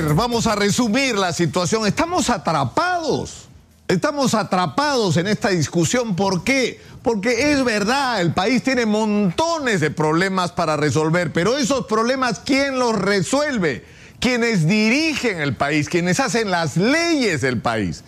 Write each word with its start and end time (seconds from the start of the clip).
vamos 0.00 0.46
a 0.46 0.54
resumir 0.54 1.16
la 1.16 1.32
situación. 1.32 1.86
Estamos 1.86 2.30
atrapados. 2.30 3.48
Estamos 3.88 4.34
atrapados 4.34 5.16
en 5.16 5.26
esta 5.26 5.50
discusión. 5.50 6.16
¿Por 6.16 6.44
qué? 6.44 6.80
Porque 7.02 7.52
es 7.52 7.62
verdad, 7.64 8.20
el 8.20 8.32
país 8.32 8.62
tiene 8.62 8.86
montones 8.86 9.80
de 9.80 9.90
problemas 9.90 10.52
para 10.52 10.76
resolver, 10.76 11.32
pero 11.32 11.58
esos 11.58 11.86
problemas, 11.86 12.40
¿quién 12.44 12.78
los 12.78 12.96
resuelve? 12.96 13.84
Quienes 14.20 14.66
dirigen 14.66 15.40
el 15.40 15.56
país, 15.56 15.88
quienes 15.88 16.20
hacen 16.20 16.50
las 16.50 16.76
leyes 16.76 17.40
del 17.40 17.60
país. 17.60 18.04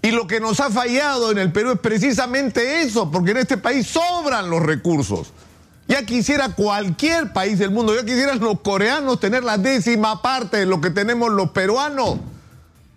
Y 0.00 0.12
lo 0.12 0.26
que 0.26 0.40
nos 0.40 0.60
ha 0.60 0.70
fallado 0.70 1.30
en 1.30 1.38
el 1.38 1.52
Perú 1.52 1.72
es 1.72 1.78
precisamente 1.78 2.82
eso, 2.82 3.10
porque 3.10 3.32
en 3.32 3.36
este 3.36 3.58
país 3.58 3.86
sobran 3.86 4.48
los 4.48 4.62
recursos. 4.62 5.32
Ya 5.88 6.04
quisiera 6.04 6.50
cualquier 6.50 7.32
país 7.32 7.58
del 7.58 7.70
mundo, 7.70 7.94
ya 7.96 8.04
quisieran 8.04 8.38
los 8.40 8.60
coreanos 8.60 9.18
tener 9.18 9.42
la 9.42 9.56
décima 9.56 10.20
parte 10.20 10.58
de 10.58 10.66
lo 10.66 10.82
que 10.82 10.90
tenemos 10.90 11.32
los 11.32 11.50
peruanos. 11.50 12.18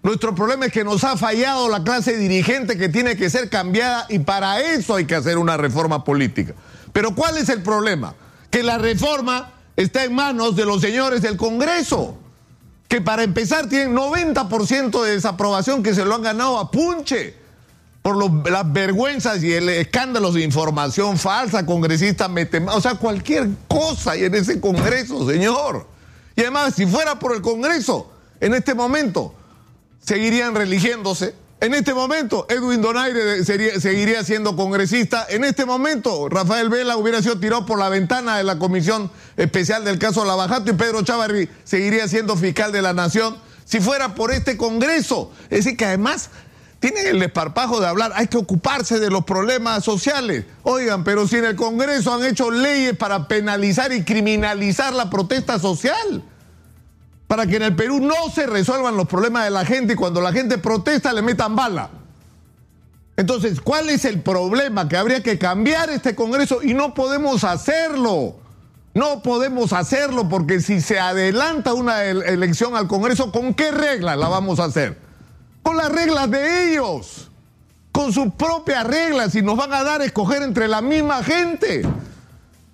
Nuestro 0.03 0.35
problema 0.35 0.65
es 0.65 0.73
que 0.73 0.83
nos 0.83 1.05
ha 1.05 1.15
fallado 1.15 1.69
la 1.69 1.83
clase 1.83 2.17
dirigente 2.17 2.77
que 2.77 2.89
tiene 2.89 3.15
que 3.15 3.29
ser 3.29 3.49
cambiada 3.49 4.07
y 4.09 4.19
para 4.19 4.59
eso 4.59 4.95
hay 4.95 5.05
que 5.05 5.15
hacer 5.15 5.37
una 5.37 5.55
reforma 5.55 6.03
política. 6.03 6.53
Pero 6.91 7.15
¿cuál 7.15 7.37
es 7.37 7.47
el 7.47 7.63
problema? 7.63 8.13
Que 8.49 8.61
la 8.61 8.77
reforma 8.77 9.53
está 9.77 10.03
en 10.03 10.13
manos 10.13 10.57
de 10.57 10.65
los 10.65 10.81
señores 10.81 11.21
del 11.21 11.37
Congreso, 11.37 12.17
que 12.89 12.99
para 12.99 13.23
empezar 13.23 13.69
tienen 13.69 13.95
90% 13.95 15.01
de 15.03 15.11
desaprobación 15.11 15.81
que 15.81 15.95
se 15.95 16.03
lo 16.03 16.15
han 16.15 16.23
ganado 16.23 16.59
a 16.59 16.69
punche 16.69 17.40
por 18.01 18.49
las 18.49 18.73
vergüenzas 18.73 19.43
y 19.43 19.53
el 19.53 19.69
escándalo 19.69 20.31
de 20.31 20.41
información 20.41 21.17
falsa, 21.17 21.65
congresista 21.65 22.27
mete, 22.27 22.59
o 22.59 22.81
sea, 22.81 22.95
cualquier 22.95 23.49
cosa 23.67 24.17
y 24.17 24.23
en 24.23 24.35
ese 24.35 24.59
Congreso, 24.59 25.29
señor. 25.29 25.85
Y 26.35 26.41
además, 26.41 26.73
si 26.75 26.85
fuera 26.87 27.19
por 27.19 27.35
el 27.35 27.41
Congreso, 27.41 28.11
en 28.39 28.55
este 28.55 28.73
momento 28.73 29.35
seguirían 30.01 30.55
religiéndose. 30.55 31.35
En 31.59 31.75
este 31.75 31.93
momento, 31.93 32.47
Edwin 32.49 32.81
Donaire 32.81 33.45
seguiría 33.45 34.23
siendo 34.23 34.55
congresista. 34.55 35.27
En 35.29 35.43
este 35.43 35.63
momento, 35.63 36.27
Rafael 36.27 36.69
Vela 36.69 36.97
hubiera 36.97 37.21
sido 37.21 37.39
tirado 37.39 37.67
por 37.67 37.77
la 37.77 37.87
ventana 37.87 38.37
de 38.37 38.43
la 38.43 38.57
Comisión 38.57 39.11
Especial 39.37 39.85
del 39.85 39.99
caso 39.99 40.25
Lavajato 40.25 40.71
y 40.71 40.73
Pedro 40.73 41.03
Chávarri 41.03 41.47
seguiría 41.63 42.07
siendo 42.07 42.35
fiscal 42.35 42.71
de 42.71 42.81
la 42.81 42.93
Nación 42.93 43.37
si 43.63 43.79
fuera 43.79 44.15
por 44.15 44.31
este 44.31 44.57
Congreso. 44.57 45.31
Es 45.51 45.65
decir, 45.65 45.77
que 45.77 45.85
además 45.85 46.31
tienen 46.81 47.05
el 47.05 47.19
desparpajo 47.19 47.79
de 47.79 47.85
hablar, 47.85 48.11
hay 48.15 48.25
que 48.25 48.39
ocuparse 48.39 48.99
de 48.99 49.11
los 49.11 49.23
problemas 49.23 49.85
sociales. 49.85 50.45
Oigan, 50.63 51.03
pero 51.03 51.27
si 51.27 51.37
en 51.37 51.45
el 51.45 51.55
Congreso 51.55 52.11
han 52.11 52.25
hecho 52.25 52.49
leyes 52.49 52.97
para 52.97 53.27
penalizar 53.27 53.93
y 53.93 54.03
criminalizar 54.03 54.91
la 54.91 55.07
protesta 55.07 55.59
social, 55.59 56.23
para 57.27 57.45
que 57.45 57.57
en 57.57 57.61
el 57.61 57.75
Perú 57.75 57.99
no 57.99 58.31
se 58.33 58.47
resuelvan 58.47 58.97
los 58.97 59.07
problemas 59.07 59.43
de 59.43 59.51
la 59.51 59.63
gente 59.63 59.93
y 59.93 59.95
cuando 59.95 60.21
la 60.21 60.33
gente 60.33 60.57
protesta 60.57 61.13
le 61.13 61.21
metan 61.21 61.55
bala. 61.55 61.91
Entonces, 63.15 63.61
¿cuál 63.61 63.87
es 63.91 64.03
el 64.03 64.21
problema? 64.21 64.89
Que 64.89 64.97
habría 64.97 65.21
que 65.21 65.37
cambiar 65.37 65.91
este 65.91 66.15
Congreso 66.15 66.63
y 66.63 66.73
no 66.73 66.95
podemos 66.95 67.43
hacerlo. 67.43 68.37
No 68.95 69.21
podemos 69.21 69.71
hacerlo 69.71 70.27
porque 70.27 70.61
si 70.61 70.81
se 70.81 70.99
adelanta 70.99 71.75
una 71.75 72.05
elección 72.05 72.75
al 72.75 72.87
Congreso, 72.87 73.31
¿con 73.31 73.53
qué 73.53 73.71
reglas 73.71 74.17
la 74.17 74.29
vamos 74.29 74.59
a 74.59 74.63
hacer? 74.63 75.10
Con 75.63 75.77
las 75.77 75.91
reglas 75.91 76.29
de 76.29 76.71
ellos, 76.71 77.29
con 77.91 78.13
sus 78.13 78.33
propias 78.33 78.85
reglas 78.85 79.35
y 79.35 79.41
nos 79.41 79.57
van 79.57 79.73
a 79.73 79.83
dar 79.83 80.01
a 80.01 80.05
escoger 80.05 80.41
entre 80.43 80.67
la 80.67 80.81
misma 80.81 81.23
gente. 81.23 81.83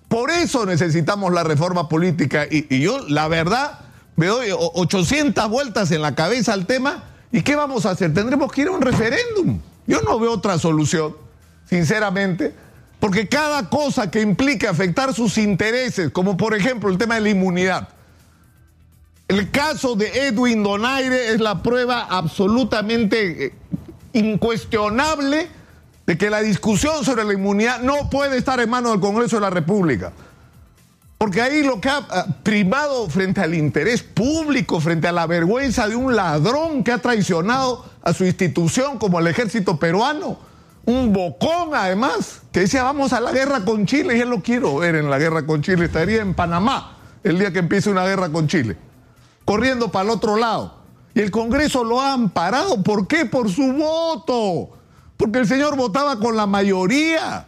Por 0.08 0.30
eso 0.30 0.64
necesitamos 0.64 1.32
la 1.32 1.44
reforma 1.44 1.88
política 1.88 2.46
y, 2.50 2.80
yo, 2.80 3.06
la 3.08 3.28
verdad, 3.28 3.80
me 4.16 4.26
doy 4.26 4.48
800 4.52 5.48
vueltas 5.50 5.90
en 5.90 6.02
la 6.02 6.14
cabeza 6.14 6.54
al 6.54 6.66
tema 6.66 7.04
y 7.30 7.42
¿qué 7.42 7.56
vamos 7.56 7.84
a 7.84 7.90
hacer? 7.90 8.14
Tendremos 8.14 8.50
que 8.50 8.62
ir 8.62 8.68
a 8.68 8.70
un 8.70 8.80
referéndum. 8.80 9.60
Yo 9.86 10.00
no 10.02 10.18
veo 10.18 10.32
otra 10.32 10.58
solución, 10.58 11.14
sinceramente, 11.68 12.54
porque 13.00 13.28
cada 13.28 13.68
cosa 13.68 14.10
que 14.10 14.20
implique 14.20 14.66
afectar 14.66 15.12
sus 15.14 15.36
intereses, 15.38 16.10
como 16.10 16.36
por 16.36 16.54
ejemplo 16.54 16.90
el 16.90 16.98
tema 16.98 17.16
de 17.16 17.20
la 17.20 17.30
inmunidad, 17.30 17.88
el 19.28 19.50
caso 19.50 19.94
de 19.94 20.28
Edwin 20.28 20.62
Donaire 20.62 21.32
es 21.32 21.40
la 21.40 21.62
prueba 21.62 22.06
absolutamente 22.08 23.44
eh, 23.44 23.52
incuestionable 24.14 25.48
de 26.06 26.16
que 26.16 26.30
la 26.30 26.40
discusión 26.40 27.04
sobre 27.04 27.24
la 27.24 27.34
inmunidad 27.34 27.82
no 27.82 28.08
puede 28.08 28.38
estar 28.38 28.58
en 28.58 28.70
manos 28.70 28.92
del 28.92 29.00
Congreso 29.00 29.36
de 29.36 29.42
la 29.42 29.50
República. 29.50 30.12
Porque 31.18 31.42
ahí 31.42 31.62
lo 31.62 31.78
que 31.78 31.90
ha 31.90 32.06
primado 32.42 33.10
frente 33.10 33.42
al 33.42 33.54
interés 33.54 34.02
público, 34.02 34.80
frente 34.80 35.08
a 35.08 35.12
la 35.12 35.26
vergüenza 35.26 35.86
de 35.86 35.96
un 35.96 36.16
ladrón 36.16 36.82
que 36.82 36.92
ha 36.92 36.98
traicionado 36.98 37.84
a 38.02 38.14
su 38.14 38.24
institución 38.24 38.98
como 38.98 39.20
el 39.20 39.26
ejército 39.26 39.78
peruano, 39.78 40.38
un 40.86 41.12
bocón 41.12 41.74
además, 41.74 42.40
que 42.50 42.60
decía 42.60 42.82
vamos 42.82 43.12
a 43.12 43.20
la 43.20 43.32
guerra 43.32 43.62
con 43.66 43.84
Chile, 43.84 44.16
y 44.16 44.20
él 44.20 44.30
lo 44.30 44.40
quiero 44.40 44.76
ver 44.76 44.94
en 44.94 45.10
la 45.10 45.18
guerra 45.18 45.44
con 45.44 45.60
Chile, 45.60 45.84
estaría 45.84 46.22
en 46.22 46.32
Panamá 46.32 46.96
el 47.24 47.38
día 47.38 47.52
que 47.52 47.58
empiece 47.58 47.90
una 47.90 48.06
guerra 48.06 48.30
con 48.30 48.46
Chile 48.46 48.87
corriendo 49.48 49.90
para 49.90 50.04
el 50.04 50.10
otro 50.10 50.36
lado. 50.36 50.74
Y 51.14 51.20
el 51.20 51.30
Congreso 51.30 51.82
lo 51.82 52.02
ha 52.02 52.12
amparado. 52.12 52.82
¿Por 52.82 53.08
qué? 53.08 53.24
Por 53.24 53.50
su 53.50 53.72
voto. 53.72 54.76
Porque 55.16 55.38
el 55.38 55.48
señor 55.48 55.74
votaba 55.74 56.20
con 56.20 56.36
la 56.36 56.46
mayoría. 56.46 57.46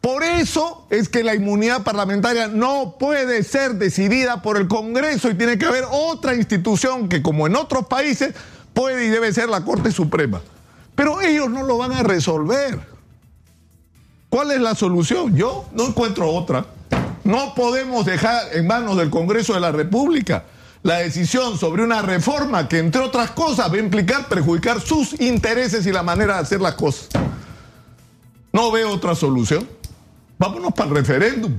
Por 0.00 0.22
eso 0.22 0.86
es 0.88 1.10
que 1.10 1.22
la 1.22 1.34
inmunidad 1.34 1.82
parlamentaria 1.82 2.48
no 2.48 2.96
puede 2.98 3.42
ser 3.42 3.74
decidida 3.74 4.40
por 4.40 4.56
el 4.56 4.66
Congreso 4.66 5.28
y 5.28 5.34
tiene 5.34 5.58
que 5.58 5.66
haber 5.66 5.84
otra 5.90 6.34
institución 6.34 7.10
que, 7.10 7.20
como 7.20 7.46
en 7.46 7.54
otros 7.54 7.86
países, 7.86 8.34
puede 8.72 9.04
y 9.04 9.08
debe 9.10 9.30
ser 9.34 9.50
la 9.50 9.62
Corte 9.62 9.92
Suprema. 9.92 10.40
Pero 10.94 11.20
ellos 11.20 11.50
no 11.50 11.64
lo 11.64 11.76
van 11.76 11.92
a 11.92 12.02
resolver. 12.02 12.80
¿Cuál 14.30 14.52
es 14.52 14.60
la 14.62 14.74
solución? 14.74 15.36
Yo 15.36 15.66
no 15.72 15.88
encuentro 15.88 16.30
otra. 16.30 16.64
No 17.24 17.54
podemos 17.54 18.06
dejar 18.06 18.40
en 18.54 18.66
manos 18.66 18.96
del 18.96 19.10
Congreso 19.10 19.52
de 19.52 19.60
la 19.60 19.70
República 19.70 20.44
la 20.82 20.98
decisión 20.98 21.58
sobre 21.58 21.84
una 21.84 22.02
reforma 22.02 22.68
que, 22.68 22.78
entre 22.78 23.00
otras 23.00 23.30
cosas, 23.30 23.70
va 23.70 23.76
a 23.76 23.80
implicar 23.80 24.28
perjudicar 24.28 24.80
sus 24.80 25.18
intereses 25.20 25.86
y 25.86 25.92
la 25.92 26.02
manera 26.02 26.34
de 26.34 26.40
hacer 26.40 26.60
las 26.60 26.74
cosas. 26.74 27.08
No 28.52 28.70
veo 28.70 28.90
otra 28.90 29.14
solución. 29.14 29.68
Vámonos 30.38 30.72
para 30.72 30.90
el 30.90 30.96
referéndum. 30.96 31.56